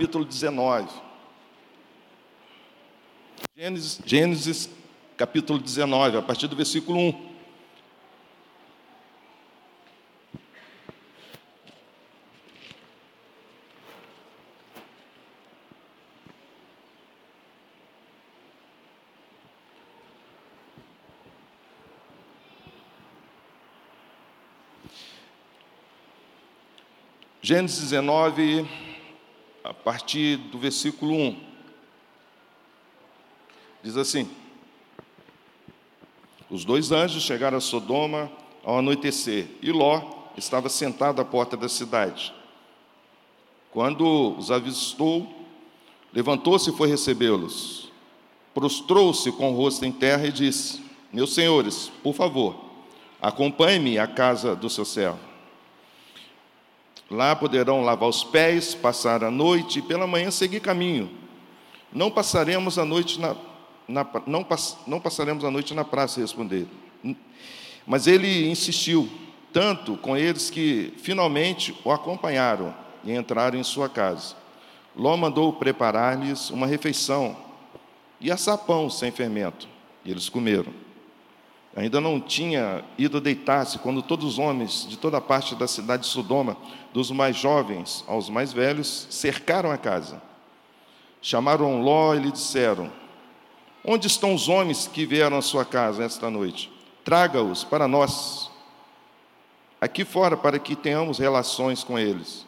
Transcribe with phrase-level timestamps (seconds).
[0.00, 0.88] capítulo 19.
[3.54, 4.70] Gênesis, Gênesis,
[5.14, 7.30] capítulo 19, a partir do versículo 1.
[27.42, 28.89] Gênesis 19,
[29.70, 31.40] a partir do versículo 1.
[33.84, 34.28] Diz assim:
[36.50, 38.28] Os dois anjos chegaram a Sodoma
[38.64, 42.34] ao anoitecer, e Ló estava sentado à porta da cidade.
[43.70, 45.46] Quando os avistou,
[46.12, 47.92] levantou-se e foi recebê-los.
[48.52, 52.56] Prostrou-se com o rosto em terra e disse: Meus senhores, por favor,
[53.22, 55.29] acompanhe-me à casa do seu servo.
[57.10, 61.10] Lá poderão lavar os pés, passar a noite e pela manhã seguir caminho.
[61.92, 63.34] Não passaremos a noite na,
[63.88, 66.68] na não, pass, não passaremos a noite na praça, responder.
[67.84, 69.10] Mas ele insistiu
[69.52, 74.36] tanto com eles que finalmente o acompanharam e entraram em sua casa.
[74.94, 77.36] Ló mandou preparar-lhes uma refeição
[78.20, 79.66] e assar pão sem fermento.
[80.04, 80.72] E eles comeram.
[81.76, 86.08] Ainda não tinha ido deitar-se quando todos os homens de toda parte da cidade de
[86.08, 86.56] Sodoma,
[86.92, 90.20] dos mais jovens aos mais velhos, cercaram a casa.
[91.22, 92.90] Chamaram Ló e lhe disseram:
[93.84, 96.72] Onde estão os homens que vieram à sua casa esta noite?
[97.04, 98.50] Traga-os para nós,
[99.80, 102.46] aqui fora, para que tenhamos relações com eles.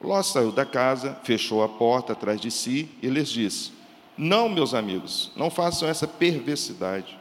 [0.00, 3.72] Ló saiu da casa, fechou a porta atrás de si e lhes disse:
[4.16, 7.18] Não, meus amigos, não façam essa perversidade.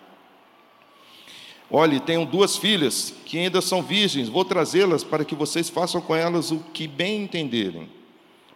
[1.69, 6.15] Olhe, tenho duas filhas que ainda são virgens, vou trazê-las para que vocês façam com
[6.15, 7.89] elas o que bem entenderem.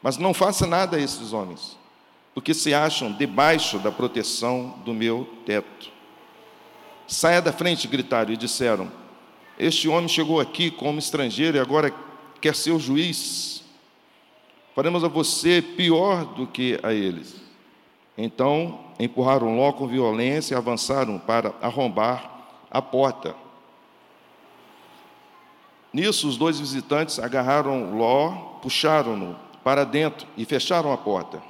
[0.02, 1.78] Mas não faça nada a esses homens,
[2.34, 5.92] porque se acham debaixo da proteção do meu teto.
[7.06, 8.90] Saia da frente, gritaram e disseram:
[9.60, 11.94] Este homem chegou aqui como estrangeiro e agora
[12.40, 13.62] quer ser o juiz.
[14.74, 17.36] Faremos a você pior do que a eles.
[18.18, 22.31] Então empurraram Ló com violência e avançaram para arrombar
[22.72, 23.36] a porta.
[25.94, 31.44] Nisso, os dois visitantes agarraram Ló, puxaram-no para dentro e fecharam a porta.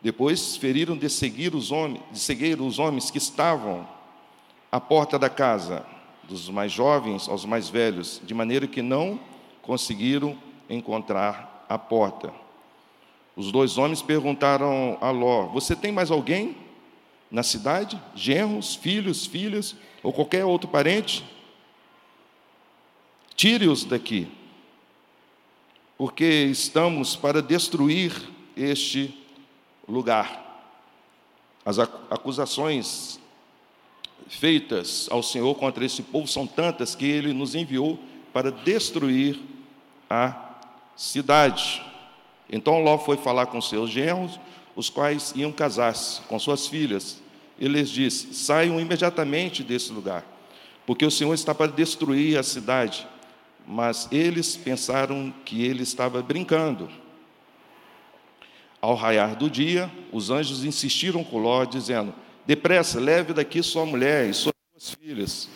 [0.00, 3.88] Depois feriram de seguir os homens, de seguir os homens que estavam
[4.70, 5.86] à porta da casa,
[6.24, 9.18] dos mais jovens aos mais velhos, de maneira que não
[9.62, 10.36] conseguiram
[10.68, 12.32] encontrar a porta.
[13.34, 16.56] Os dois homens perguntaram a Ló: Você tem mais alguém
[17.30, 18.00] na cidade?
[18.14, 19.74] Genros, filhos, filhas?
[20.02, 21.24] Ou qualquer outro parente,
[23.36, 24.28] tire-os daqui,
[25.96, 28.12] porque estamos para destruir
[28.56, 29.14] este
[29.86, 30.40] lugar.
[31.64, 33.20] As acusações
[34.28, 37.98] feitas ao Senhor contra esse povo são tantas que ele nos enviou
[38.32, 39.38] para destruir
[40.08, 40.56] a
[40.96, 41.82] cidade.
[42.50, 44.38] Então Ló foi falar com seus genros,
[44.74, 47.20] os quais iam casar-se com suas filhas,
[47.58, 50.24] ele lhes disse: saiam imediatamente desse lugar,
[50.86, 53.06] porque o Senhor está para destruir a cidade.
[53.66, 56.90] Mas eles pensaram que ele estava brincando.
[58.80, 62.12] Ao raiar do dia, os anjos insistiram com Ló, dizendo:
[62.44, 64.54] Depressa, leve daqui sua mulher e suas
[65.00, 65.48] filhas,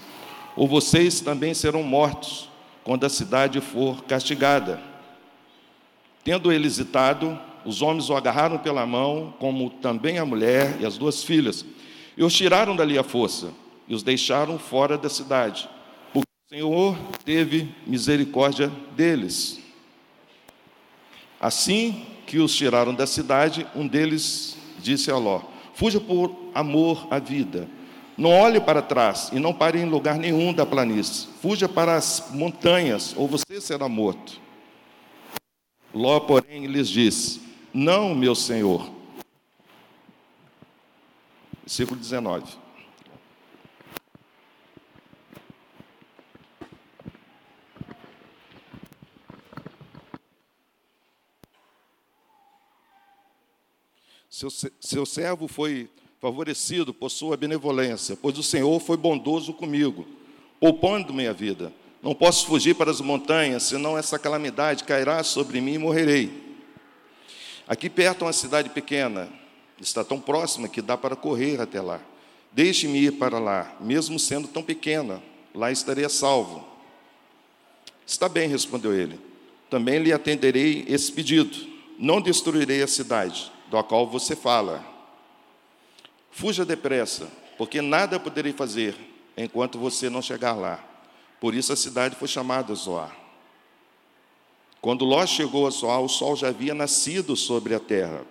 [0.54, 2.48] ou vocês também serão mortos
[2.84, 4.80] quando a cidade for castigada.
[6.22, 10.96] Tendo ele hesitado, os homens o agarraram pela mão, como também a mulher e as
[10.96, 11.64] duas filhas,
[12.16, 13.52] e os tiraram dali a força
[13.86, 15.68] e os deixaram fora da cidade,
[16.12, 19.60] porque o Senhor teve misericórdia deles.
[21.40, 25.42] Assim que os tiraram da cidade, um deles disse a Ló:
[25.74, 27.68] Fuja por amor à vida.
[28.16, 31.28] Não olhe para trás e não pare em lugar nenhum da planície.
[31.42, 34.40] Fuja para as montanhas, ou você será morto.
[35.94, 37.42] Ló, porém, lhes disse:
[37.74, 38.90] Não, meu senhor,
[41.66, 42.44] versículo 19.
[54.30, 54.48] Seu,
[54.78, 55.90] seu servo foi
[56.20, 60.06] favorecido por sua benevolência, pois o Senhor foi bondoso comigo,
[60.60, 61.72] poupando-me a vida.
[62.00, 66.30] Não posso fugir para as montanhas, senão essa calamidade cairá sobre mim e morrerei.
[67.66, 69.28] Aqui perto uma cidade pequena,
[69.80, 72.00] Está tão próxima que dá para correr até lá.
[72.52, 75.22] Deixe-me ir para lá, mesmo sendo tão pequena,
[75.54, 76.66] lá estarei salvo.
[78.06, 79.20] Está bem, respondeu ele.
[79.68, 81.76] Também lhe atenderei esse pedido.
[81.98, 84.84] não destruirei a cidade, do qual você fala.
[86.30, 88.94] Fuja depressa, porque nada poderei fazer
[89.36, 90.82] enquanto você não chegar lá.
[91.40, 93.16] Por isso a cidade foi chamada Zoar.
[94.80, 98.22] Quando Ló chegou a Zoar, o sol já havia nascido sobre a terra.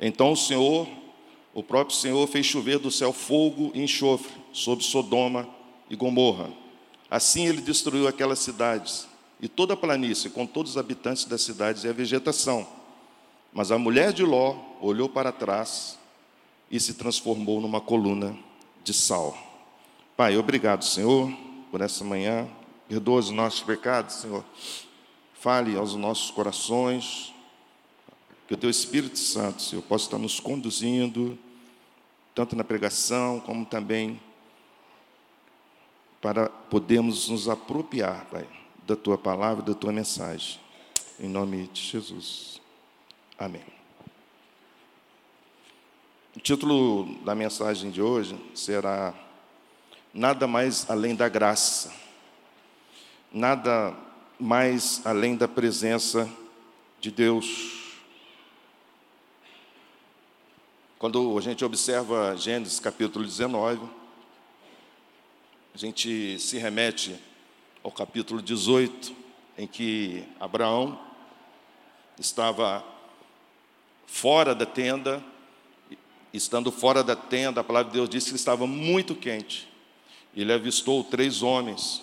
[0.00, 0.88] Então o Senhor,
[1.52, 5.48] o próprio Senhor, fez chover do céu fogo e enxofre sobre Sodoma
[5.90, 6.50] e Gomorra.
[7.10, 9.08] Assim ele destruiu aquelas cidades
[9.40, 12.66] e toda a planície, com todos os habitantes das cidades e a vegetação.
[13.52, 15.98] Mas a mulher de Ló olhou para trás
[16.70, 18.36] e se transformou numa coluna
[18.84, 19.36] de sal.
[20.16, 21.32] Pai, obrigado, Senhor,
[21.70, 22.48] por essa manhã.
[22.88, 24.44] Perdoa os nossos pecados, Senhor.
[25.34, 27.32] Fale aos nossos corações.
[28.48, 31.38] Que o Teu Espírito Santo, Senhor, possa estar nos conduzindo,
[32.34, 34.20] tanto na pregação, como também
[36.20, 38.48] para podermos nos apropriar, Pai,
[38.84, 40.58] da Tua palavra, da Tua mensagem.
[41.20, 42.60] Em nome de Jesus.
[43.38, 43.62] Amém.
[46.34, 49.14] O título da mensagem de hoje será
[50.12, 52.08] Nada mais além da graça
[53.32, 53.94] nada
[54.38, 56.28] mais além da presença
[57.00, 57.77] de Deus.
[60.98, 63.88] Quando a gente observa Gênesis capítulo 19,
[65.72, 67.14] a gente se remete
[67.84, 69.14] ao capítulo 18,
[69.56, 70.98] em que Abraão
[72.18, 72.84] estava
[74.08, 75.22] fora da tenda,
[76.32, 79.68] estando fora da tenda, a palavra de Deus diz que estava muito quente.
[80.36, 82.02] Ele avistou três homens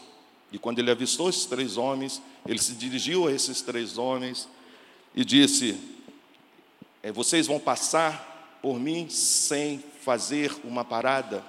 [0.53, 4.47] e quando ele avistou esses três homens, ele se dirigiu a esses três homens
[5.13, 5.77] e disse:
[7.03, 8.34] é, Vocês vão passar
[8.65, 11.45] por mim sem fazer uma parada.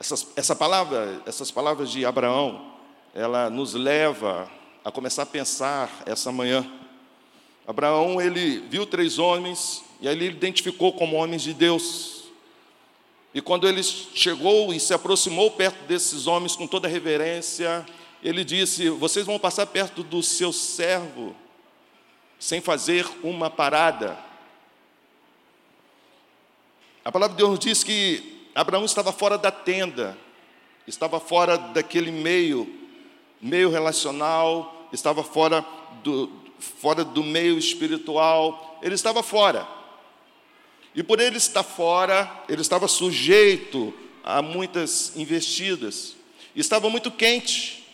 [0.00, 2.72] Essas, essa palavra, essas palavras de Abraão,
[3.14, 4.50] ela nos leva
[4.82, 6.66] a começar a pensar essa manhã.
[7.66, 12.22] Abraão, ele viu três homens e aí ele identificou como homens de Deus.
[13.34, 17.84] E quando ele chegou e se aproximou perto desses homens com toda reverência,
[18.22, 21.36] ele disse: Vocês vão passar perto do seu servo,
[22.38, 24.31] sem fazer uma parada.
[27.04, 30.16] A palavra de Deus diz que Abraão estava fora da tenda,
[30.86, 32.72] estava fora daquele meio,
[33.40, 35.66] meio relacional, estava fora
[36.04, 39.66] do, fora do meio espiritual, ele estava fora.
[40.94, 46.14] E por ele estar fora, ele estava sujeito a muitas investidas.
[46.54, 47.84] Estava muito quente,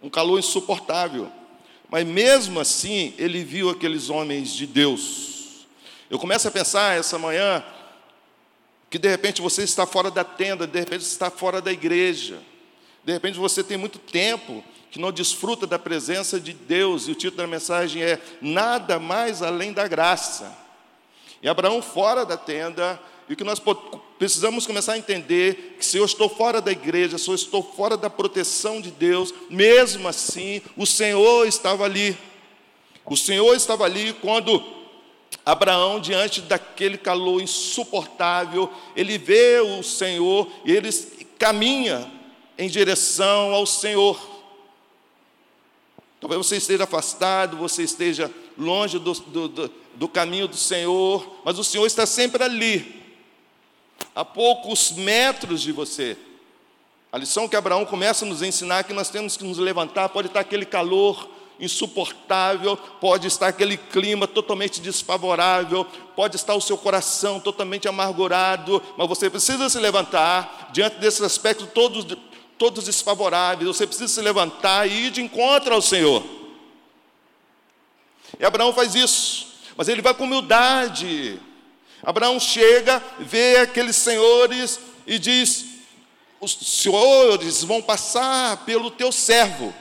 [0.00, 1.32] um calor insuportável.
[1.88, 5.66] Mas mesmo assim, ele viu aqueles homens de Deus.
[6.08, 7.64] Eu começo a pensar essa manhã
[8.88, 12.40] que de repente você está fora da tenda, de repente você está fora da igreja.
[13.04, 17.14] De repente você tem muito tempo que não desfruta da presença de Deus, e o
[17.14, 20.56] título da mensagem é Nada mais além da graça.
[21.42, 22.98] E Abraão fora da tenda,
[23.28, 23.60] e o que nós
[24.18, 27.96] precisamos começar a entender que se eu estou fora da igreja, se eu estou fora
[27.96, 32.16] da proteção de Deus, mesmo assim, o Senhor estava ali.
[33.04, 34.62] O Senhor estava ali quando
[35.46, 40.90] Abraão, diante daquele calor insuportável, ele vê o Senhor e ele
[41.38, 42.10] caminha
[42.58, 44.18] em direção ao Senhor.
[46.20, 48.28] Talvez você esteja afastado, você esteja
[48.58, 53.04] longe do, do, do, caminho do Senhor, mas o Senhor está sempre ali,
[54.16, 56.16] a poucos metros de você.
[57.12, 60.08] A lição que Abraão começa a nos ensinar é que nós temos que nos levantar,
[60.08, 65.84] pode estar aquele calor insuportável, pode estar aquele clima totalmente desfavorável,
[66.14, 71.68] pode estar o seu coração totalmente amargurado, mas você precisa se levantar diante desses aspectos
[71.72, 72.06] todos,
[72.58, 76.22] todos desfavoráveis, você precisa se levantar e ir de encontro ao Senhor.
[78.38, 81.40] E Abraão faz isso, mas ele vai com humildade.
[82.02, 85.64] Abraão chega, vê aqueles senhores e diz:
[86.40, 89.74] Os senhores vão passar pelo teu servo.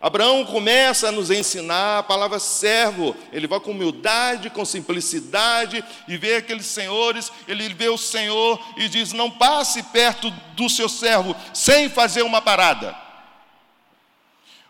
[0.00, 3.16] Abraão começa a nos ensinar a palavra servo.
[3.32, 7.32] Ele vai com humildade, com simplicidade e vê aqueles senhores.
[7.48, 12.42] Ele vê o Senhor e diz: Não passe perto do seu servo sem fazer uma
[12.42, 13.06] parada.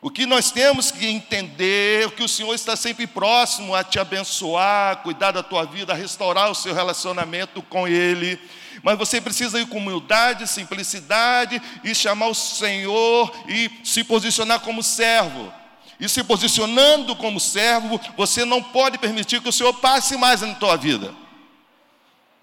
[0.00, 3.98] O que nós temos que entender é que o Senhor está sempre próximo a te
[3.98, 8.38] abençoar, cuidar da tua vida, restaurar o seu relacionamento com Ele.
[8.86, 14.80] Mas você precisa ir com humildade, simplicidade e chamar o Senhor e se posicionar como
[14.80, 15.52] servo.
[15.98, 20.54] E se posicionando como servo, você não pode permitir que o Senhor passe mais na
[20.54, 21.12] tua vida.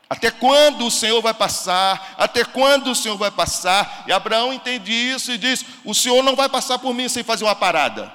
[0.10, 2.14] Até quando o Senhor vai passar?
[2.18, 4.04] Até quando o Senhor vai passar?
[4.06, 7.46] E Abraão entende isso e diz: O Senhor não vai passar por mim sem fazer
[7.46, 8.12] uma parada.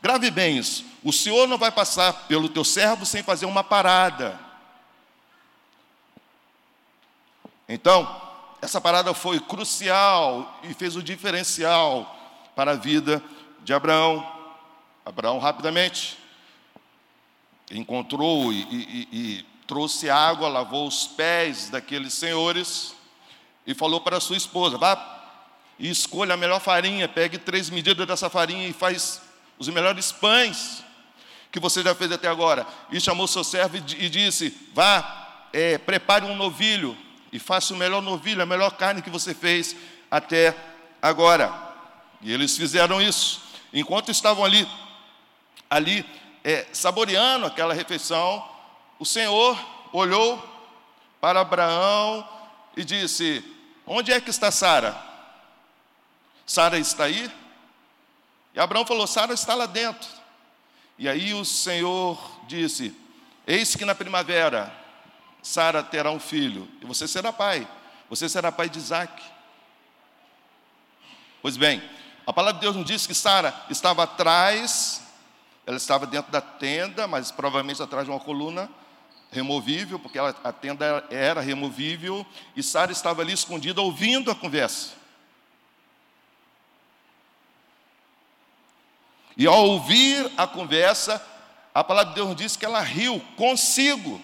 [0.00, 0.82] Grave bem isso.
[1.04, 4.50] O Senhor não vai passar pelo teu servo sem fazer uma parada.
[7.72, 8.06] Então,
[8.60, 12.04] essa parada foi crucial e fez o diferencial
[12.54, 13.22] para a vida
[13.64, 14.30] de Abraão.
[15.06, 16.18] Abraão rapidamente
[17.70, 22.94] encontrou e, e, e trouxe água, lavou os pés daqueles senhores
[23.66, 25.22] e falou para sua esposa: vá
[25.78, 29.22] e escolha a melhor farinha, pegue três medidas dessa farinha e faz
[29.58, 30.84] os melhores pães
[31.50, 32.66] que você já fez até agora.
[32.90, 36.94] E chamou seu servo e disse: vá, é, prepare um novilho
[37.32, 39.74] e faça o melhor novilho, a melhor carne que você fez
[40.10, 40.54] até
[41.00, 41.50] agora.
[42.20, 43.40] E eles fizeram isso.
[43.72, 44.68] Enquanto estavam ali,
[45.70, 46.04] ali
[46.44, 48.46] é, saboreando aquela refeição,
[48.98, 49.58] o Senhor
[49.92, 50.40] olhou
[51.20, 52.28] para Abraão
[52.76, 53.42] e disse:
[53.86, 54.94] Onde é que está Sara?
[56.44, 57.30] Sara está aí?
[58.54, 60.08] E Abraão falou: Sara está lá dentro.
[60.98, 62.94] E aí o Senhor disse:
[63.46, 64.81] Eis que na primavera
[65.42, 67.66] Sara terá um filho, e você será pai.
[68.08, 69.22] Você será pai de Isaac.
[71.40, 71.82] Pois bem,
[72.26, 75.02] a palavra de Deus nos diz que Sara estava atrás,
[75.66, 78.70] ela estava dentro da tenda, mas provavelmente atrás de uma coluna
[79.32, 84.92] removível, porque ela, a tenda era removível, e Sara estava ali escondida ouvindo a conversa.
[89.36, 91.20] E ao ouvir a conversa,
[91.74, 94.22] a palavra de Deus diz que ela riu consigo.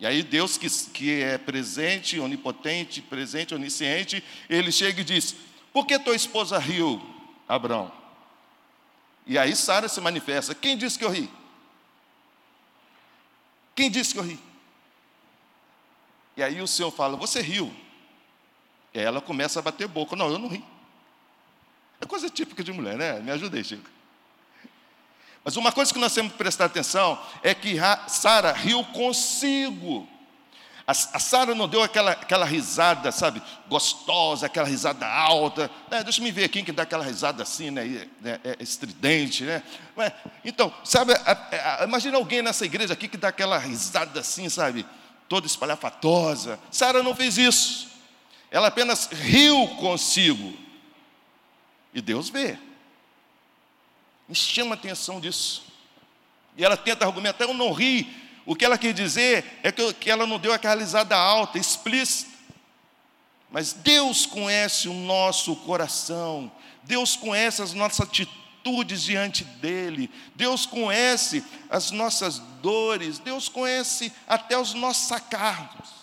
[0.00, 5.36] E aí Deus que, que é presente, onipotente, presente, onisciente, ele chega e diz:
[5.74, 7.00] Por que tua esposa riu,
[7.46, 7.92] Abraão?
[9.26, 11.30] E aí Sara se manifesta: Quem disse que eu ri?
[13.76, 14.38] Quem disse que eu ri?
[16.34, 17.70] E aí o Senhor fala: Você riu.
[18.94, 20.64] E ela começa a bater boca: Não, eu não ri.
[22.00, 23.20] É coisa típica de mulher, né?
[23.20, 23.99] Me ajuda aí, Chico.
[25.44, 27.76] Mas uma coisa que nós temos que prestar atenção é que
[28.08, 30.06] Sara riu consigo.
[30.86, 35.70] A, Sara não deu aquela, aquela risada, sabe, gostosa, aquela risada alta.
[35.88, 39.62] É, deixa me ver aqui que dá aquela risada assim, né, é, é, estridente, né?
[40.44, 44.84] Então, sabe, a, a, imagina alguém nessa igreja aqui que dá aquela risada assim, sabe,
[45.28, 46.58] toda espalhafatosa.
[46.72, 47.88] Sara não fez isso.
[48.50, 50.52] Ela apenas riu consigo.
[51.94, 52.58] E Deus vê.
[54.30, 55.64] Me chama a atenção disso.
[56.56, 58.08] E ela tenta argumentar, eu não ri.
[58.46, 62.30] O que ela quer dizer é que, ela não deu aquela risada alta, explícita.
[63.50, 66.50] Mas Deus conhece o nosso coração,
[66.84, 74.56] Deus conhece as nossas atitudes diante dEle, Deus conhece as nossas dores, Deus conhece até
[74.56, 75.99] os nossos sacardos.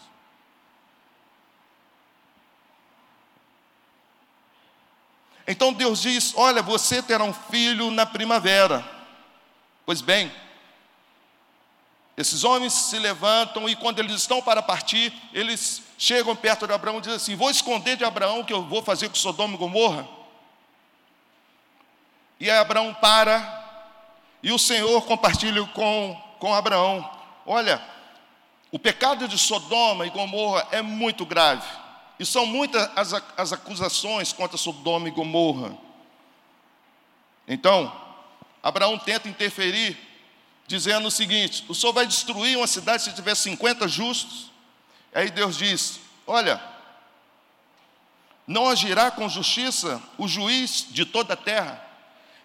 [5.48, 8.86] Então Deus diz: Olha, você terá um filho na primavera.
[9.86, 10.30] Pois bem,
[12.18, 16.98] esses homens se levantam e quando eles estão para partir, eles chegam perto de Abraão
[16.98, 20.08] e dizem assim: Vou esconder de Abraão que eu vou fazer com Sodoma e Gomorra.
[22.40, 23.66] E aí Abraão para
[24.44, 27.10] e o Senhor compartilha com, com Abraão:
[27.46, 27.82] Olha,
[28.72, 31.68] o pecado de Sodoma e Gomorra é muito grave.
[32.20, 35.78] E são muitas as, as acusações contra Sodoma e Gomorra.
[37.48, 37.92] Então,
[38.62, 39.98] Abraão tenta interferir,
[40.66, 44.52] dizendo o seguinte: o senhor vai destruir uma cidade se tiver 50 justos?
[45.14, 46.62] Aí Deus diz: olha,
[48.48, 51.86] não agirá com justiça o juiz de toda a terra.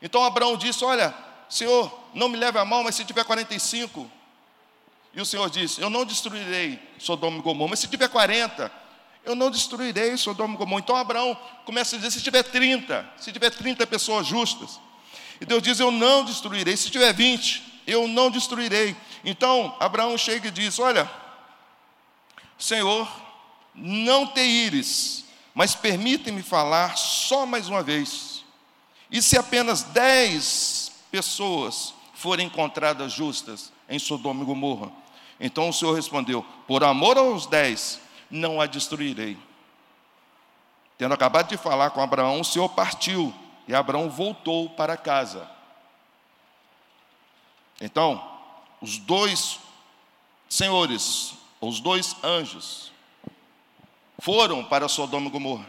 [0.03, 1.15] Então Abraão disse: Olha,
[1.49, 4.11] Senhor, não me leve a mal, mas se tiver 45.
[5.15, 8.82] E o Senhor disse: Eu não destruirei Sodoma e Gomorra, mas se tiver 40,
[9.25, 10.83] eu não destruirei Sodoma e Gomorra.
[10.83, 14.81] Então Abraão começa a dizer: se tiver 30, se tiver 30 pessoas justas.
[15.41, 16.77] E Deus diz: eu não destruirei.
[16.77, 18.97] Se tiver 20, eu não destruirei.
[19.25, 21.11] Então Abraão chega e diz: olha,
[22.59, 23.09] Senhor,
[23.75, 25.25] não te ires,
[25.55, 28.45] mas permite-me falar só mais uma vez.
[29.11, 34.91] E se apenas 10 pessoas forem encontradas justas em Sodoma e Gomorra?
[35.39, 38.01] Então o Senhor respondeu: por amor aos dez,
[38.33, 39.39] não a destruirei.
[40.97, 43.33] Tendo acabado de falar com Abraão, o Senhor partiu
[43.69, 45.49] e Abraão voltou para casa.
[47.81, 48.25] Então,
[48.81, 49.61] os dois
[50.49, 52.91] senhores, os dois anjos,
[54.19, 55.67] foram para Sodoma e Gomorra.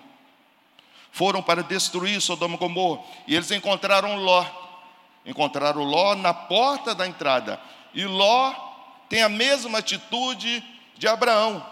[1.12, 3.03] Foram para destruir Sodoma e Gomorra.
[3.27, 4.46] E eles encontraram Ló.
[5.25, 7.60] Encontraram Ló na porta da entrada.
[7.93, 8.53] E Ló
[9.10, 10.63] tem a mesma atitude
[10.98, 11.65] de Abraão.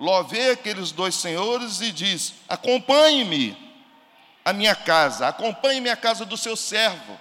[0.00, 3.54] Ló vê aqueles dois senhores e diz: Acompanhe-me
[4.42, 7.20] a minha casa, acompanhe-me a casa do seu servo.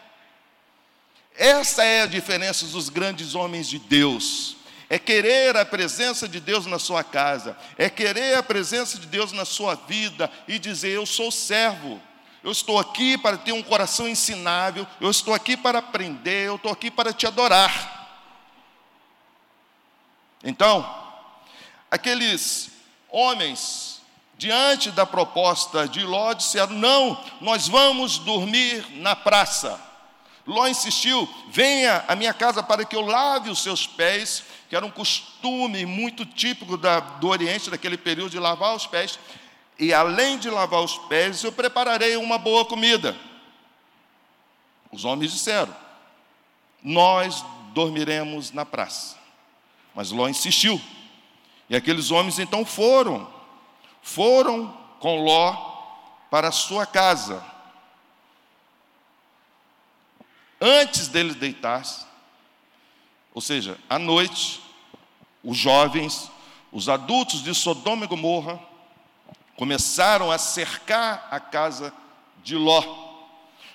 [1.36, 4.56] Essa é a diferença dos grandes homens de Deus.
[4.90, 9.34] É querer a presença de Deus na sua casa, é querer a presença de Deus
[9.34, 12.02] na sua vida e dizer: Eu sou servo,
[12.42, 16.72] eu estou aqui para ter um coração ensinável, eu estou aqui para aprender, eu estou
[16.72, 17.98] aqui para te adorar.
[20.42, 20.90] Então,
[21.92, 22.69] aqueles
[23.12, 24.02] homens,
[24.38, 29.80] diante da proposta de Ló, disseram: Não, nós vamos dormir na praça.
[30.46, 34.86] Ló insistiu: Venha à minha casa para que eu lave os seus pés que era
[34.86, 39.18] um costume muito típico da, do Oriente, daquele período, de lavar os pés.
[39.80, 43.18] E além de lavar os pés, eu prepararei uma boa comida.
[44.92, 45.76] Os homens disseram:
[46.84, 49.18] Nós dormiremos na praça.
[49.96, 50.80] Mas Ló insistiu.
[51.70, 53.32] E aqueles homens então foram,
[54.02, 55.54] foram com Ló
[56.32, 57.44] para a sua casa.
[60.60, 62.06] Antes dele deitar-se,
[63.34, 64.62] ou seja, à noite,
[65.44, 66.30] os jovens,
[66.72, 68.60] os adultos de Sodoma e Gomorra
[69.56, 71.94] começaram a cercar a casa
[72.44, 72.82] de Ló.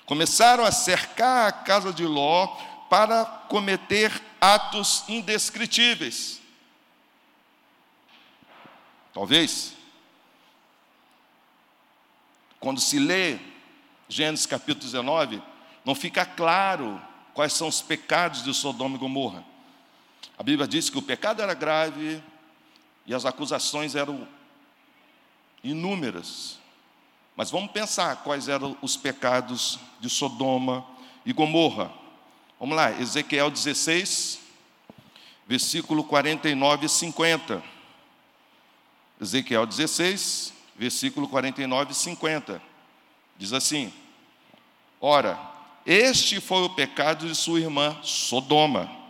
[0.05, 2.47] Começaram a cercar a casa de Ló
[2.89, 6.44] para cometer atos indescritíveis.
[9.15, 9.73] Talvez,
[12.59, 13.39] quando se lê
[14.09, 15.41] Gênesis capítulo 19,
[15.85, 17.01] não fica claro
[17.33, 19.41] quais são os pecados de Sodoma e Gomorra.
[20.37, 22.21] A Bíblia diz que o pecado era grave
[23.05, 24.27] e as acusações eram
[25.63, 26.59] inúmeras.
[27.37, 30.85] Mas vamos pensar quais eram os pecados de Sodoma
[31.25, 31.89] e Gomorra.
[32.59, 34.41] Vamos lá, Ezequiel 16,
[35.47, 37.74] versículo 49 e 50.
[39.19, 42.61] Ezequiel 16, versículo 49 e 50.
[43.37, 43.93] Diz assim:
[44.99, 45.39] Ora,
[45.85, 49.05] este foi o pecado de sua irmã Sodoma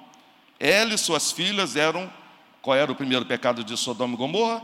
[0.59, 2.11] ela e suas filhas eram.
[2.61, 4.63] Qual era o primeiro pecado de Sodoma e Gomorra?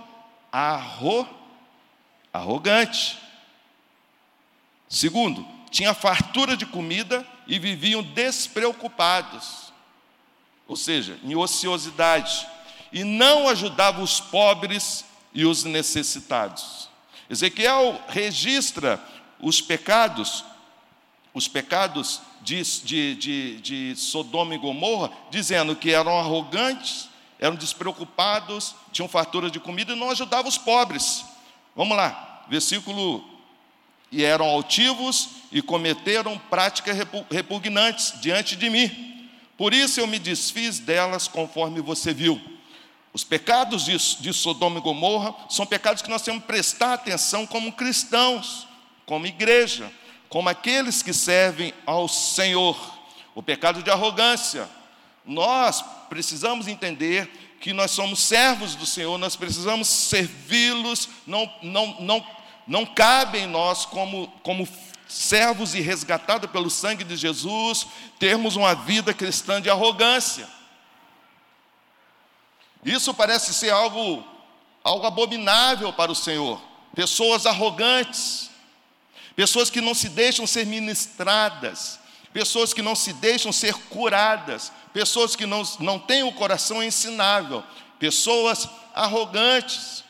[0.52, 1.28] Arro,
[2.34, 3.20] arrogante.
[4.90, 9.72] Segundo, tinha fartura de comida e viviam despreocupados,
[10.68, 12.48] ou seja, em ociosidade,
[12.92, 16.90] e não ajudavam os pobres e os necessitados.
[17.30, 19.04] Ezequiel registra
[19.40, 20.44] os pecados
[21.34, 27.08] os pecados de, de, de, de, Sodoma e Gomorra, dizendo que eram arrogantes,
[27.40, 31.24] eram despreocupados, tinham fartura de comida e não ajudavam os pobres.
[31.76, 33.30] Vamos lá, versículo.
[34.12, 36.98] E eram altivos e cometeram práticas
[37.30, 39.30] repugnantes diante de mim.
[39.58, 42.42] Por isso eu me desfiz delas conforme você viu.
[43.14, 47.74] Os pecados de, Sodoma e Gomorra são pecados que nós temos que prestar atenção como
[47.74, 48.68] cristãos,
[49.06, 49.92] como igreja
[50.32, 52.78] como aqueles que servem ao Senhor.
[53.36, 54.68] O pecado de arrogância.
[55.26, 62.26] Nós precisamos entender que nós somos servos do Senhor, nós precisamos servi-los, não, não, não,
[62.66, 64.68] não cabe em nós, como, como
[65.06, 67.86] servos e resgatados pelo sangue de Jesus,
[68.18, 70.48] termos uma vida cristã de arrogância.
[72.84, 74.24] Isso parece ser algo,
[74.84, 76.62] algo abominável para o Senhor.
[76.96, 78.50] Pessoas arrogantes,
[79.36, 82.00] pessoas que não se deixam ser ministradas,
[82.34, 87.64] pessoas que não se deixam ser curadas, pessoas que não, não têm o coração ensinável,
[88.00, 90.04] pessoas arrogantes.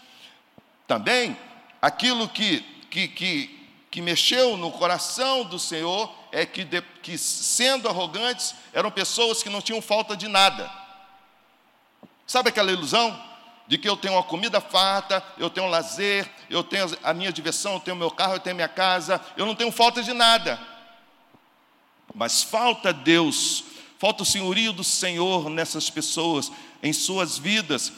[0.88, 1.38] Também,
[1.82, 7.90] aquilo que, que, que, que mexeu no coração do Senhor é que, de, que, sendo
[7.90, 10.81] arrogantes, eram pessoas que não tinham falta de nada.
[12.32, 13.30] Sabe aquela ilusão?
[13.68, 17.32] de que eu tenho uma comida farta, eu tenho um lazer, eu tenho a minha
[17.32, 20.60] diversão, eu tenho meu carro, eu tenho minha casa, eu não tenho falta de nada.
[22.14, 23.64] Mas falta Deus,
[23.98, 26.52] falta o senhorio do Senhor nessas pessoas,
[26.84, 27.94] em suas vidas.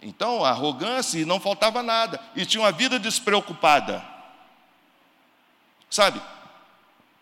[0.00, 4.04] Então, arrogância e não faltava nada, e tinha uma vida despreocupada.
[5.90, 6.22] Sabe,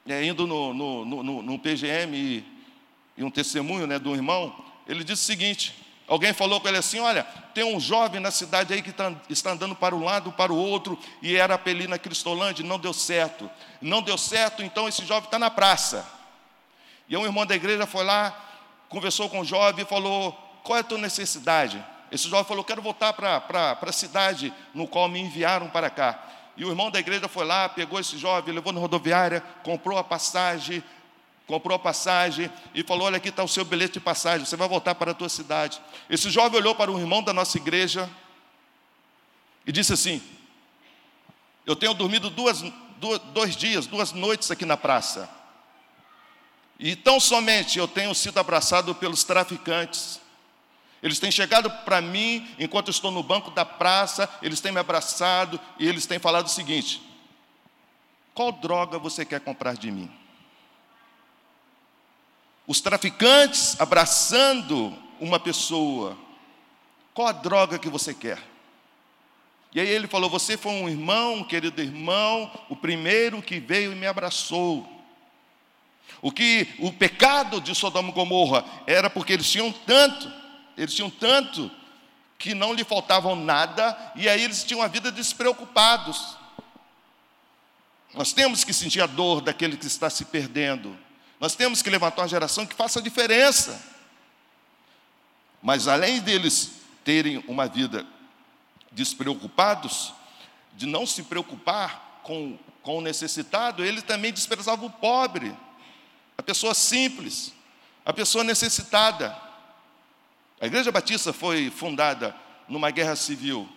[0.07, 2.44] é, indo no, no, no, no PGM e,
[3.16, 4.55] e um testemunho né, do irmão,
[4.87, 7.22] ele disse o seguinte: Alguém falou com ele assim: Olha,
[7.54, 10.56] tem um jovem na cidade aí que tá, está andando para um lado, para o
[10.56, 13.48] outro, e era Apelina Cristolândia, não deu certo.
[13.80, 16.04] Não deu certo, então esse jovem está na praça.
[17.08, 18.36] E um irmão da igreja foi lá,
[18.88, 20.32] conversou com o jovem e falou:
[20.64, 21.80] Qual é a tua necessidade?
[22.10, 26.26] Esse jovem falou: Quero voltar para a cidade no qual me enviaram para cá.
[26.56, 30.02] E o irmão da igreja foi lá, pegou esse jovem, levou na rodoviária, comprou a
[30.02, 30.82] passagem,
[31.50, 34.68] comprou a passagem e falou: Olha, aqui está o seu bilhete de passagem, você vai
[34.68, 35.82] voltar para a tua cidade.
[36.08, 38.08] Esse jovem olhou para um irmão da nossa igreja
[39.66, 40.22] e disse assim:
[41.66, 42.62] Eu tenho dormido duas,
[42.98, 45.28] duas, dois dias, duas noites aqui na praça.
[46.78, 50.20] E tão somente eu tenho sido abraçado pelos traficantes.
[51.02, 54.78] Eles têm chegado para mim enquanto eu estou no banco da praça, eles têm me
[54.78, 57.02] abraçado e eles têm falado o seguinte:
[58.34, 60.19] qual droga você quer comprar de mim?
[62.70, 66.16] Os traficantes abraçando uma pessoa,
[67.12, 68.38] qual a droga que você quer?
[69.74, 73.90] E aí ele falou: Você foi um irmão, um querido irmão, o primeiro que veio
[73.90, 74.88] e me abraçou.
[76.22, 80.33] O que o pecado de Sodoma e Gomorra era porque eles tinham tanto,
[80.78, 81.68] eles tinham tanto
[82.38, 86.37] que não lhe faltavam nada e aí eles tinham a vida despreocupados.
[88.14, 91.09] Nós temos que sentir a dor daquele que está se perdendo.
[91.40, 93.83] Nós temos que levantar uma geração que faça a diferença.
[95.62, 96.72] Mas além deles
[97.03, 98.07] terem uma vida
[98.92, 100.12] despreocupados,
[100.74, 105.57] de não se preocupar com, com o necessitado, ele também desprezava o pobre
[106.37, 107.53] a pessoa simples,
[108.05, 109.37] a pessoa necessitada.
[110.61, 112.35] A Igreja Batista foi fundada
[112.66, 113.68] numa guerra civil,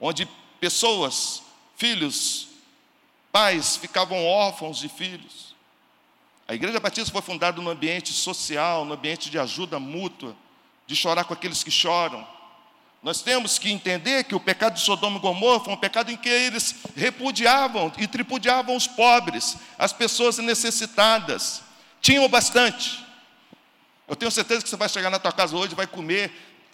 [0.00, 0.26] onde
[0.58, 1.42] pessoas,
[1.76, 2.48] filhos,
[3.30, 5.55] pais ficavam órfãos de filhos.
[6.48, 10.36] A Igreja Batista foi fundada no ambiente social, no ambiente de ajuda mútua,
[10.86, 12.26] de chorar com aqueles que choram.
[13.02, 16.16] Nós temos que entender que o pecado de Sodoma e Gomorra foi um pecado em
[16.16, 21.62] que eles repudiavam e tripudiavam os pobres, as pessoas necessitadas.
[22.00, 23.04] Tinham bastante.
[24.06, 26.32] Eu tenho certeza que você vai chegar na tua casa hoje e vai comer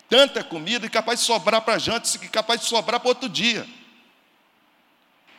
[0.08, 3.66] tanta comida e capaz de sobrar para janta, e capaz de sobrar para outro dia.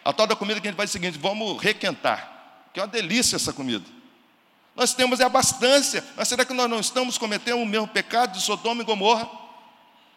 [0.04, 2.84] A tal da comida que a gente faz é o seguinte: vamos requentar, que é
[2.84, 4.03] uma delícia essa comida.
[4.76, 8.42] Nós temos é abastância, mas será que nós não estamos cometendo o mesmo pecado de
[8.42, 9.30] Sodoma e Gomorra?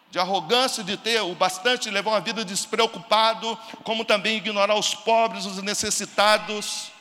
[0.09, 4.95] De arrogância, de ter o bastante, de levar uma vida despreocupado, como também ignorar os
[4.95, 6.91] pobres, os necessitados.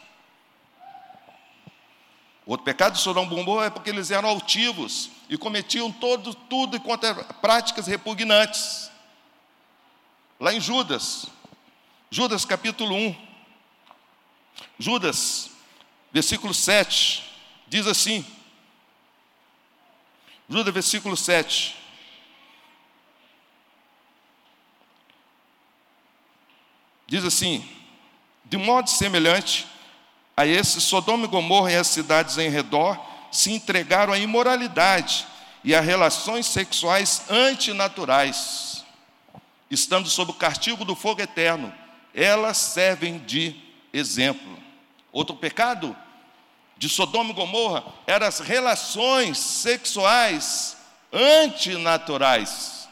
[2.44, 6.78] O pecado de Sodoma e Gomorra é porque eles eram altivos e cometiam todo, tudo
[6.80, 8.90] contra práticas repugnantes.
[10.38, 11.26] Lá em Judas,
[12.10, 13.16] Judas capítulo 1,
[14.78, 15.50] Judas,
[16.12, 17.25] versículo 7,
[17.66, 18.24] diz assim,
[20.48, 21.76] Judas, versículo 7,
[27.06, 27.68] diz assim,
[28.44, 29.66] de modo semelhante,
[30.36, 33.00] a esse, Sodoma e Gomorra e as cidades em redor
[33.32, 35.26] se entregaram à imoralidade
[35.64, 38.84] e a relações sexuais antinaturais,
[39.70, 41.72] estando sob o castigo do fogo eterno.
[42.14, 43.56] Elas servem de
[43.92, 44.56] exemplo.
[45.10, 45.96] Outro pecado
[46.76, 50.76] de Sodoma e Gomorra eram as relações sexuais
[51.12, 52.88] antinaturais.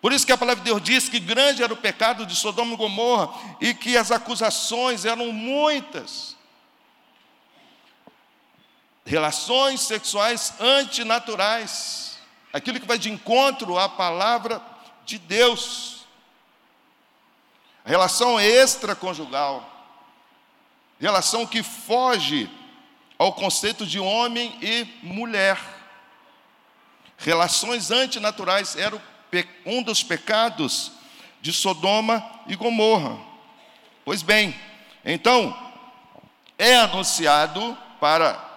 [0.00, 2.74] Por isso que a palavra de Deus diz que grande era o pecado de Sodoma
[2.74, 3.30] e Gomorra
[3.60, 6.36] e que as acusações eram muitas.
[9.04, 12.18] Relações sexuais antinaturais,
[12.52, 14.62] aquilo que vai de encontro à palavra
[15.04, 16.06] de Deus.
[17.84, 19.69] Relação extraconjugal,
[21.00, 22.48] relação que foge
[23.18, 25.58] ao conceito de homem e mulher.
[27.16, 29.00] Relações antinaturais era
[29.64, 30.92] um dos pecados
[31.40, 33.18] de Sodoma e Gomorra.
[34.04, 34.54] Pois bem,
[35.04, 35.56] então,
[36.58, 38.48] é anunciado para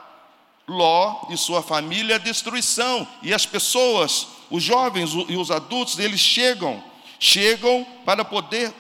[0.68, 6.22] Ló e sua família a destruição, e as pessoas, os jovens e os adultos, eles
[6.22, 6.82] chegam,
[7.20, 8.74] chegam para poder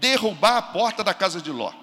[0.00, 1.79] derrubar a porta da casa de Ló.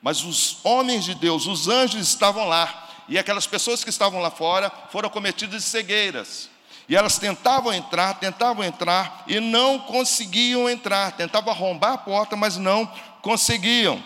[0.00, 4.30] Mas os homens de Deus, os anjos estavam lá, e aquelas pessoas que estavam lá
[4.30, 6.50] fora foram cometidas de cegueiras.
[6.88, 11.12] E elas tentavam entrar, tentavam entrar e não conseguiam entrar.
[11.12, 12.86] Tentavam arrombar a porta, mas não
[13.20, 14.02] conseguiam.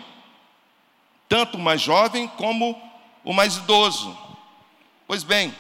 [1.29, 2.81] Tanto o mais jovem como
[3.25, 4.17] o mais idoso.
[5.07, 5.55] Pois bem,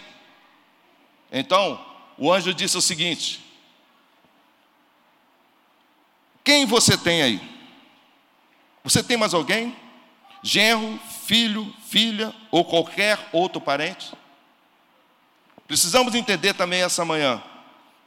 [1.31, 1.85] então
[2.18, 3.40] o anjo disse o seguinte:
[6.42, 7.40] Quem você tem aí?
[8.83, 9.77] Você tem mais alguém?
[10.43, 14.13] Genro, filho, filha ou qualquer outro parente?
[15.69, 17.43] Precisamos entender também essa manhã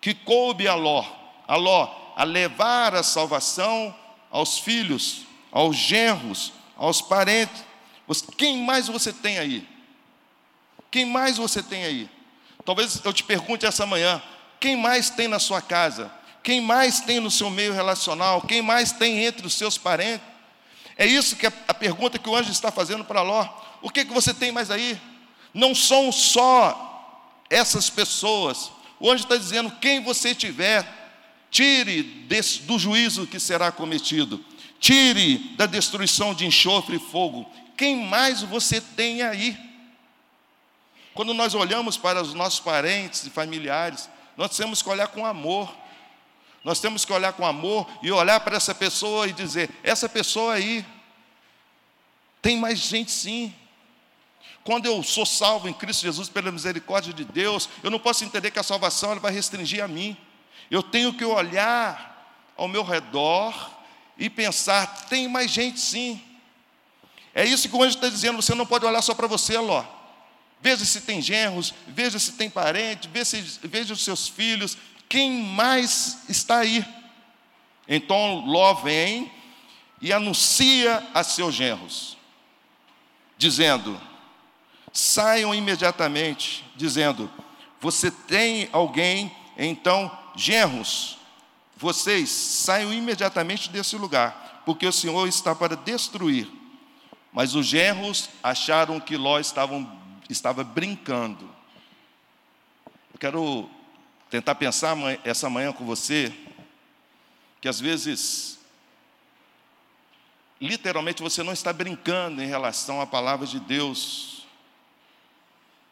[0.01, 1.03] que coube a Ló,
[1.47, 3.95] a Ló, a levar a salvação
[4.29, 5.21] aos filhos,
[5.51, 7.63] aos genros, aos parentes.
[8.37, 9.67] Quem mais você tem aí?
[10.91, 12.09] Quem mais você tem aí?
[12.63, 14.21] Talvez eu te pergunte essa manhã:
[14.59, 16.11] quem mais tem na sua casa?
[16.43, 18.41] Quem mais tem no seu meio relacional?
[18.41, 20.34] Quem mais tem entre os seus parentes?
[20.97, 23.47] É isso que é a pergunta que o anjo está fazendo para Ló.
[23.81, 24.99] O que, que você tem mais aí?
[25.53, 28.71] Não são só essas pessoas.
[28.99, 30.85] O anjo está dizendo: quem você tiver,
[31.51, 34.43] tire desse, do juízo que será cometido,
[34.79, 37.49] tire da destruição de enxofre e fogo.
[37.77, 39.57] Quem mais você tem aí?
[41.13, 45.73] Quando nós olhamos para os nossos parentes e familiares, nós temos que olhar com amor.
[46.65, 50.55] Nós temos que olhar com amor e olhar para essa pessoa e dizer: essa pessoa
[50.55, 50.83] aí,
[52.41, 53.53] tem mais gente sim.
[54.63, 58.49] Quando eu sou salvo em Cristo Jesus pela misericórdia de Deus, eu não posso entender
[58.49, 60.17] que a salvação ela vai restringir a mim.
[60.71, 63.53] Eu tenho que olhar ao meu redor
[64.17, 66.19] e pensar: tem mais gente sim.
[67.35, 68.41] É isso que o anjo está dizendo.
[68.41, 69.85] Você não pode olhar só para você, Ló.
[70.59, 74.75] Veja se tem genros, veja se tem parente, veja, veja os seus filhos.
[75.07, 76.85] Quem mais está aí?
[77.87, 79.31] Então Ló vem
[80.01, 82.17] e anuncia a seus genros,
[83.37, 83.99] dizendo:
[84.95, 87.29] saiam imediatamente, dizendo:
[87.81, 91.17] Você tem alguém, então, genros,
[91.75, 96.49] vocês saiam imediatamente desse lugar, porque o Senhor está para destruir.
[97.33, 99.91] Mas os genros acharam que Ló estavam,
[100.29, 101.49] estava brincando.
[103.13, 103.69] Eu quero
[104.35, 106.33] tentar pensar essa manhã com você,
[107.61, 108.59] que às vezes,
[110.59, 114.45] literalmente, você não está brincando em relação à palavra de Deus,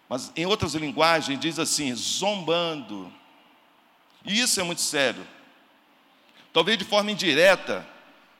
[0.10, 3.10] mas em outras linguagens diz assim, zombando.
[4.26, 5.26] E isso é muito sério.
[6.52, 7.88] Talvez de forma indireta,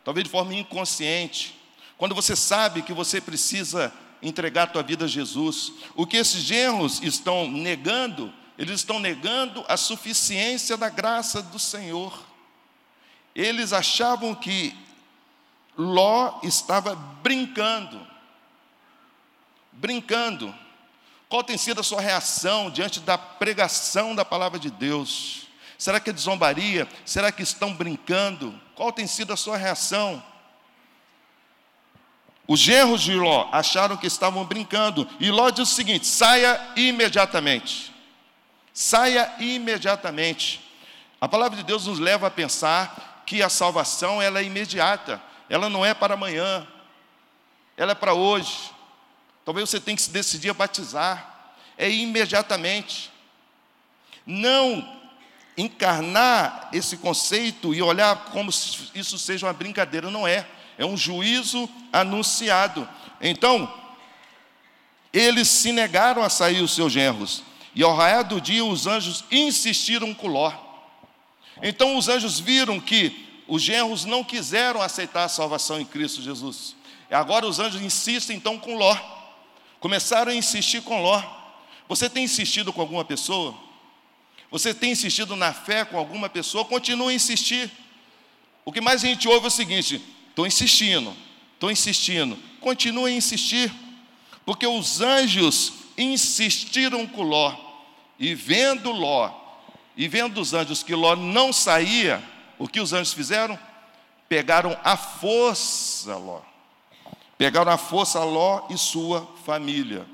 [0.04, 1.58] talvez de forma inconsciente.
[1.98, 6.42] Quando você sabe que você precisa entregar a tua vida a Jesus, o que esses
[6.42, 12.18] genros estão negando, eles estão negando a suficiência da graça do Senhor.
[13.36, 14.76] Eles achavam que
[15.76, 18.06] Ló estava brincando,
[19.72, 20.54] brincando.
[21.28, 25.48] Qual tem sido a sua reação diante da pregação da palavra de Deus?
[25.80, 26.88] Será que é de zombaria?
[27.04, 28.60] Será que estão brincando?
[28.76, 30.24] Qual tem sido a sua reação?
[32.48, 37.93] Os genros de Ló acharam que estavam brincando, e Ló diz o seguinte: saia imediatamente.
[38.74, 40.60] Saia imediatamente.
[41.22, 45.70] A palavra de Deus nos leva a pensar que a salvação ela é imediata, ela
[45.70, 46.68] não é para amanhã,
[47.78, 48.72] ela é para hoje.
[49.46, 51.54] Talvez você tenha que se decidir a batizar.
[51.78, 53.12] É imediatamente.
[54.26, 55.02] Não
[55.58, 60.10] encarnar esse conceito e olhar como isso seja uma brincadeira.
[60.10, 60.48] Não é.
[60.78, 62.88] É um juízo anunciado.
[63.22, 63.72] Então,
[65.12, 67.44] eles se negaram a sair os seus genros.
[67.76, 70.52] E ao raiar do dia, os anjos insistiram com Ló.
[71.62, 76.76] Então, os anjos viram que os genros não quiseram aceitar a salvação em Cristo Jesus.
[77.10, 78.96] E agora os anjos insistem então com Ló.
[79.80, 81.22] Começaram a insistir com Ló.
[81.88, 83.56] Você tem insistido com alguma pessoa?
[84.50, 86.64] Você tem insistido na fé com alguma pessoa?
[86.64, 87.72] Continua a insistir.
[88.64, 91.14] O que mais a gente ouve é o seguinte: estou insistindo,
[91.54, 92.38] estou insistindo.
[92.62, 93.72] Continue a insistir,
[94.46, 97.56] porque os anjos insistiram com Ló,
[98.20, 99.32] e vendo Ló,
[99.96, 102.24] e vendo os anjos que Ló não saía,
[102.58, 103.58] o que os anjos fizeram?
[104.28, 106.42] Pegaram a força Ló.
[107.38, 110.06] Pegaram a força Ló e sua família.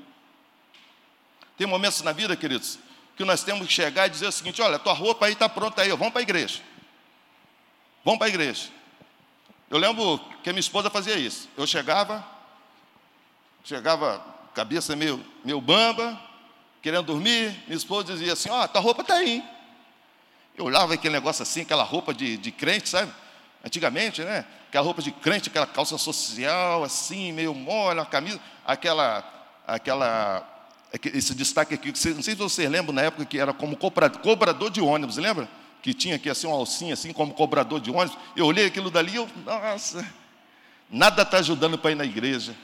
[1.56, 2.78] Tem momentos na vida, queridos,
[3.16, 5.82] que nós temos que chegar e dizer o seguinte: olha, tua roupa aí está pronta
[5.82, 6.62] aí, vamos para a igreja.
[8.04, 8.70] Vamos para a igreja.
[9.68, 11.48] Eu lembro que a minha esposa fazia isso.
[11.56, 12.26] Eu chegava,
[13.62, 16.18] chegava, cabeça meio, meio bamba,
[16.82, 19.42] querendo dormir, minha esposa dizia assim: ó, oh, tua roupa está aí.
[20.56, 23.12] Eu olhava aquele negócio assim, aquela roupa de, de crente, sabe?
[23.64, 24.44] Antigamente, né?
[24.68, 29.24] Aquela roupa de crente, aquela calça social, assim, meio mole, a camisa, aquela,
[29.66, 30.46] aquela,
[31.12, 34.80] esse destaque aqui, não sei se vocês lembram na época que era como cobrador de
[34.80, 35.48] ônibus, lembra?
[35.82, 38.18] Que tinha aqui assim uma alcinha, assim, como cobrador de ônibus.
[38.36, 40.06] Eu olhei aquilo dali e eu, nossa,
[40.90, 42.54] nada está ajudando para ir na igreja.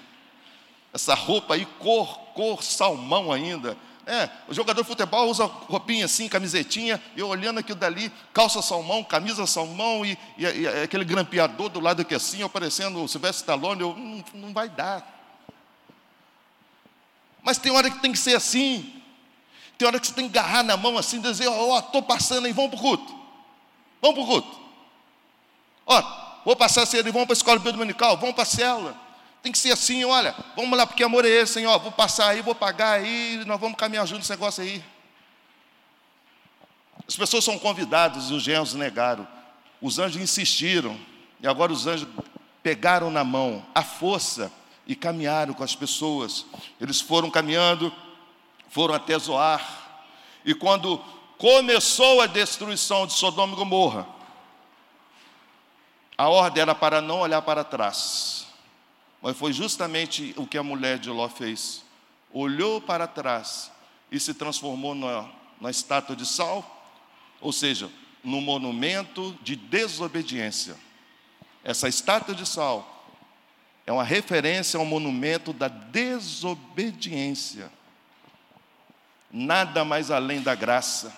[0.97, 3.77] Essa roupa aí, cor, cor salmão ainda.
[4.07, 9.05] É, o jogador de futebol usa roupinha assim, camisetinha, eu olhando aquilo dali, calça salmão,
[9.05, 13.83] camisa salmão e, e, e aquele grampeador do lado aqui assim, aparecendo o Silvestre Stallone,
[13.83, 15.07] eu, não, não vai dar.
[17.43, 19.03] Mas tem hora que tem que ser assim.
[19.77, 22.47] Tem hora que você tem que agarrar na mão assim, dizer, ó, oh, estou passando
[22.47, 23.15] aí, vamos para o culto.
[24.01, 24.61] Vamos para o culto.
[25.85, 26.03] Ó,
[26.43, 29.06] vou passar assim, vamos para a escola dominical, vamos para a célula.
[29.47, 31.69] Tem que ser assim, olha, vamos lá, porque amor é esse, hein?
[31.69, 34.85] Ó, vou passar aí, vou pagar aí, nós vamos caminhar junto nesse negócio aí.
[37.07, 39.25] As pessoas são convidadas e os genros negaram.
[39.81, 40.99] Os anjos insistiram,
[41.41, 42.09] e agora os anjos
[42.61, 44.51] pegaram na mão a força
[44.85, 46.45] e caminharam com as pessoas.
[46.81, 47.95] Eles foram caminhando,
[48.69, 49.65] foram até Zoar,
[50.45, 50.99] e quando
[51.39, 54.09] começou a destruição de Sodoma e Gomorra,
[56.19, 58.36] A ordem era para não olhar para trás.
[59.27, 61.83] Mas foi justamente o que a mulher de Ló fez.
[62.33, 63.73] Olhou para trás
[64.09, 65.29] e se transformou na,
[65.61, 66.95] na estátua de sal,
[67.41, 67.91] ou seja,
[68.23, 70.77] no monumento de desobediência.
[71.65, 73.05] Essa estátua de sal
[73.85, 77.69] é uma referência ao monumento da desobediência.
[79.29, 81.13] Nada mais além da graça,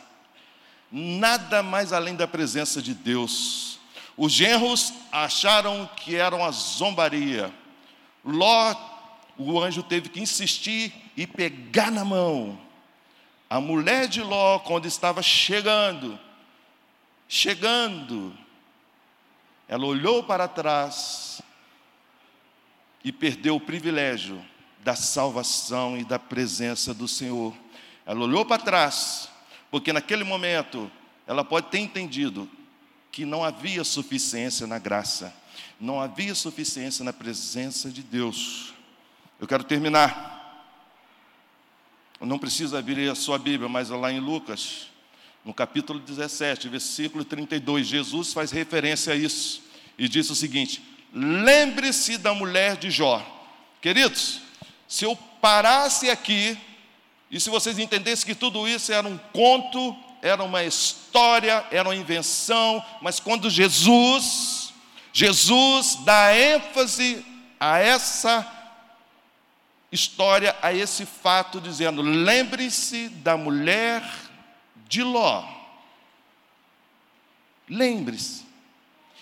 [0.91, 3.79] nada mais além da presença de Deus.
[4.17, 7.53] Os genros acharam que era uma zombaria.
[8.31, 8.75] Ló,
[9.39, 12.61] o anjo teve que insistir e pegar na mão.
[13.49, 16.19] A mulher de Ló, quando estava chegando,
[17.27, 18.37] chegando,
[19.67, 21.41] ela olhou para trás
[23.03, 24.45] e perdeu o privilégio
[24.81, 27.55] da salvação e da presença do Senhor.
[28.05, 29.31] Ela olhou para trás,
[29.71, 30.91] porque naquele momento
[31.27, 32.49] ela pode ter entendido
[33.11, 35.35] que não havia suficiência na graça,
[35.81, 38.73] não havia suficiência na presença de Deus.
[39.41, 40.37] Eu quero terminar.
[42.21, 44.89] Não preciso abrir a sua Bíblia, mas lá em Lucas,
[45.45, 49.63] no capítulo 17, versículo 32, Jesus faz referência a isso
[49.97, 53.25] e diz o seguinte: Lembre-se da mulher de Jó.
[53.81, 54.41] Queridos,
[54.89, 56.59] se eu parasse aqui
[57.31, 61.95] e se vocês entendessem que tudo isso era um conto, era uma história, era uma
[61.95, 64.68] invenção, mas quando Jesus,
[65.19, 67.27] Jesus dá ênfase
[67.59, 68.47] a essa
[69.91, 74.09] história, a esse fato, dizendo: lembre-se da mulher
[74.89, 75.45] de Ló.
[77.69, 78.47] Lembre-se.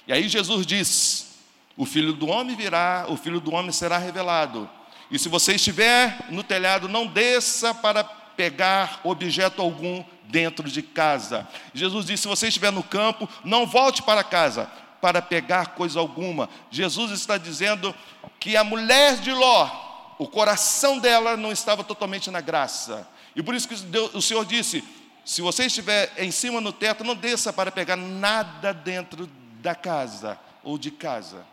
[0.07, 1.39] E aí Jesus diz:
[1.79, 4.69] o filho do homem virá, o filho do homem será revelado.
[5.11, 11.49] E se você estiver no telhado, não desça para pegar objeto algum dentro de casa.
[11.73, 14.71] Jesus disse: se você estiver no campo, não volte para casa
[15.07, 16.51] para pegar coisa alguma.
[16.69, 17.95] Jesus está dizendo
[18.41, 19.71] que a mulher de Ló,
[20.19, 23.07] o coração dela não estava totalmente na graça.
[23.37, 24.83] E por isso que Deus, o Senhor disse:
[25.25, 30.37] se você estiver em cima no teto, não desça para pegar nada dentro da casa
[30.65, 31.47] ou de casa.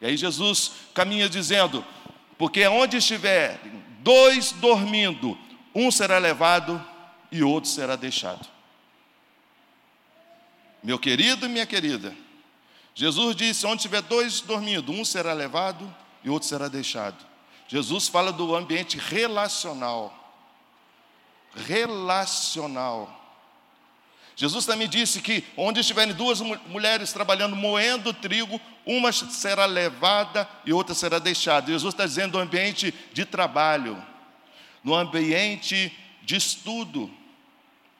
[0.00, 1.84] E aí Jesus caminha dizendo:
[2.38, 3.58] porque onde estiver
[4.02, 5.36] dois dormindo,
[5.74, 6.80] um será levado
[7.32, 8.46] e outro será deixado.
[10.80, 12.14] Meu querido e minha querida,
[12.94, 17.16] Jesus disse: onde tiver dois dormindo, um será levado e outro será deixado.
[17.66, 20.20] Jesus fala do ambiente relacional.
[21.66, 23.20] Relacional.
[24.36, 30.72] Jesus também disse que onde estiverem duas mulheres trabalhando, moendo trigo, uma será levada e
[30.72, 31.68] outra será deixada.
[31.70, 34.02] Jesus está dizendo no ambiente de trabalho,
[34.82, 37.10] no ambiente de estudo,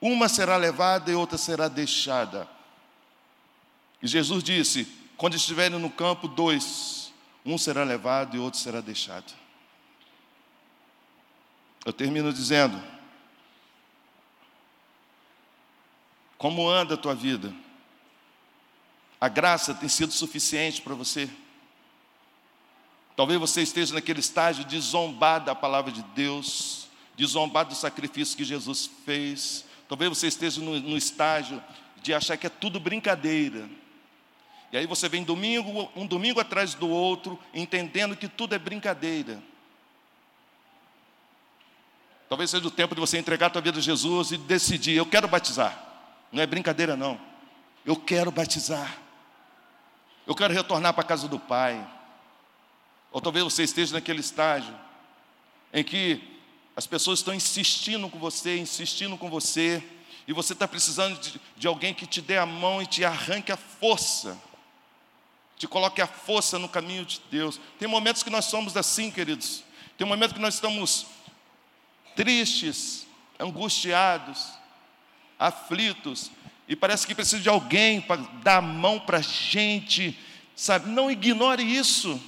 [0.01, 2.54] uma será levada e outra será deixada.
[4.05, 4.87] E Jesus disse:
[5.17, 7.11] quando estiverem no campo, dois,
[7.43, 9.33] um será levado e outro será deixado.
[11.83, 12.79] Eu termino dizendo:
[16.37, 17.51] Como anda a tua vida?
[19.19, 21.27] A graça tem sido suficiente para você?
[23.15, 28.37] Talvez você esteja naquele estágio de zombar da palavra de Deus, de zombar do sacrifício
[28.37, 29.65] que Jesus fez.
[29.89, 31.59] Talvez você esteja no, no estágio
[32.03, 33.67] de achar que é tudo brincadeira.
[34.71, 39.41] E aí você vem domingo, um domingo atrás do outro, entendendo que tudo é brincadeira.
[42.27, 45.05] Talvez seja o tempo de você entregar a tua vida a Jesus e decidir, eu
[45.05, 45.81] quero batizar.
[46.31, 47.19] Não é brincadeira, não.
[47.85, 48.97] Eu quero batizar.
[50.25, 51.87] Eu quero retornar para a casa do Pai.
[53.11, 54.75] Ou talvez você esteja naquele estágio
[55.71, 56.21] em que
[56.75, 59.83] as pessoas estão insistindo com você, insistindo com você,
[60.27, 63.51] e você está precisando de, de alguém que te dê a mão e te arranque
[63.51, 64.37] a força,
[65.57, 67.59] te coloque a força no caminho de Deus.
[67.79, 69.63] Tem momentos que nós somos assim, queridos.
[69.97, 71.05] Tem momentos que nós estamos
[72.15, 73.07] tristes,
[73.39, 74.47] angustiados,
[75.39, 76.31] aflitos,
[76.67, 80.17] e parece que precisa de alguém para dar a mão para a gente,
[80.55, 80.89] sabe?
[80.89, 82.19] Não ignore isso,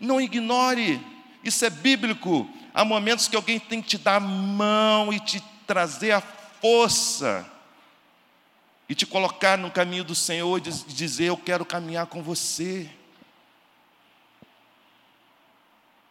[0.00, 1.00] não ignore,
[1.42, 2.48] isso é bíblico.
[2.72, 7.46] Há momentos que alguém tem que te dar a mão e te trazer a força,
[8.88, 12.90] e te colocar no caminho do Senhor e dizer: Eu quero caminhar com você.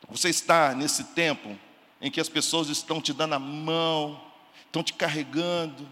[0.09, 1.57] Você está nesse tempo
[2.01, 4.21] em que as pessoas estão te dando a mão,
[4.65, 5.87] estão te carregando,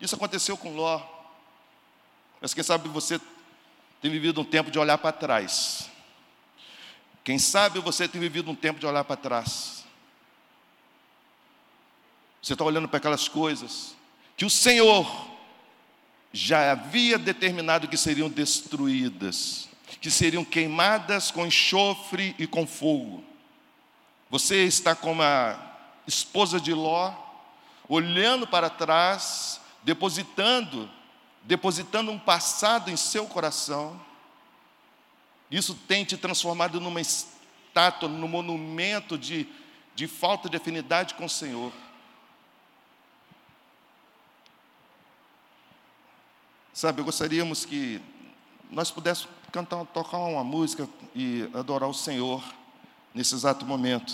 [0.00, 1.02] isso aconteceu com Ló.
[2.40, 3.18] Mas quem sabe você
[4.00, 5.90] tem vivido um tempo de olhar para trás.
[7.24, 9.84] Quem sabe você tem vivido um tempo de olhar para trás.
[12.40, 13.96] Você está olhando para aquelas coisas
[14.36, 15.35] que o Senhor
[16.36, 19.70] já havia determinado que seriam destruídas,
[20.02, 23.24] que seriam queimadas com enxofre e com fogo.
[24.28, 25.58] Você está como a
[26.06, 27.10] esposa de Ló,
[27.88, 30.90] olhando para trás, depositando,
[31.42, 33.98] depositando um passado em seu coração.
[35.50, 39.48] Isso tem te transformado numa estátua, num monumento de,
[39.94, 41.72] de falta de afinidade com o Senhor.
[46.76, 48.02] Sabe, gostaríamos que
[48.70, 52.44] nós pudéssemos cantar, tocar uma música e adorar o Senhor
[53.14, 54.12] nesse exato momento.